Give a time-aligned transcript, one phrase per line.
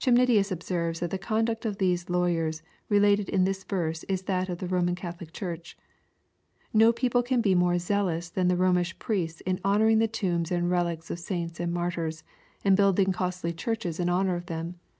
[0.00, 4.58] Chemnitius observes that the conduct of these lawyers related in this verse is tliat of
[4.58, 5.78] the Roman Catholic Church.
[6.74, 10.68] No people can be more zealous than the Romish priests in honoring the toraba and
[10.68, 12.24] relics of saints and martyrs,
[12.64, 14.80] and building costly churches in honor of them.